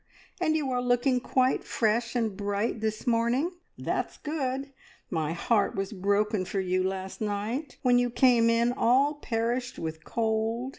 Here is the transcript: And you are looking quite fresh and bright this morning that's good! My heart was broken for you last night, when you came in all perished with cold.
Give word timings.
And 0.41 0.55
you 0.57 0.71
are 0.71 0.81
looking 0.81 1.19
quite 1.19 1.63
fresh 1.63 2.15
and 2.15 2.35
bright 2.35 2.79
this 2.81 3.05
morning 3.05 3.51
that's 3.77 4.17
good! 4.17 4.73
My 5.11 5.31
heart 5.33 5.75
was 5.75 5.93
broken 5.93 6.43
for 6.43 6.59
you 6.59 6.81
last 6.83 7.21
night, 7.21 7.77
when 7.83 7.99
you 7.99 8.09
came 8.09 8.49
in 8.49 8.73
all 8.75 9.13
perished 9.21 9.77
with 9.77 10.03
cold. 10.03 10.69